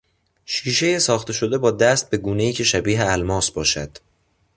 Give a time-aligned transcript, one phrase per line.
[0.45, 3.89] شیشهی ساخته شده با دست به گونهای که شبیه الماس باشد